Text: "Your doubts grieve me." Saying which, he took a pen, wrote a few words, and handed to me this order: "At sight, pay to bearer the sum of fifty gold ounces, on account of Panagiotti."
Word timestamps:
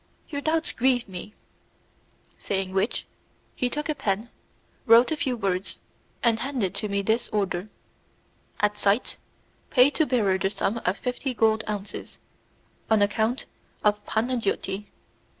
"Your 0.29 0.41
doubts 0.41 0.71
grieve 0.71 1.07
me." 1.07 1.35
Saying 2.39 2.73
which, 2.73 3.05
he 3.55 3.69
took 3.69 3.87
a 3.87 3.93
pen, 3.93 4.29
wrote 4.87 5.11
a 5.11 5.15
few 5.15 5.37
words, 5.37 5.77
and 6.23 6.39
handed 6.39 6.73
to 6.73 6.89
me 6.89 7.03
this 7.03 7.29
order: 7.29 7.69
"At 8.61 8.79
sight, 8.79 9.19
pay 9.69 9.91
to 9.91 10.07
bearer 10.07 10.39
the 10.39 10.49
sum 10.49 10.81
of 10.85 10.97
fifty 10.97 11.35
gold 11.35 11.63
ounces, 11.69 12.17
on 12.89 13.03
account 13.03 13.45
of 13.83 14.03
Panagiotti." 14.07 14.87